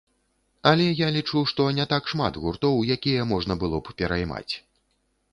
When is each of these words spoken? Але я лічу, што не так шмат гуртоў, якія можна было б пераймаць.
Але 0.69 0.85
я 0.99 1.09
лічу, 1.17 1.41
што 1.51 1.67
не 1.79 1.85
так 1.91 2.09
шмат 2.13 2.39
гуртоў, 2.45 2.79
якія 2.95 3.27
можна 3.33 3.53
было 3.65 3.77
б 3.85 3.93
пераймаць. 4.03 4.53